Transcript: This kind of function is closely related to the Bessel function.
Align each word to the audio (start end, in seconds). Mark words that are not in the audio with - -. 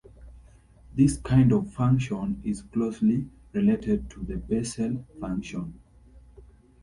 This 0.95 1.15
kind 1.17 1.51
of 1.53 1.71
function 1.71 2.41
is 2.43 2.63
closely 2.63 3.27
related 3.53 4.09
to 4.09 4.21
the 4.21 4.37
Bessel 4.37 5.05
function. 5.19 5.79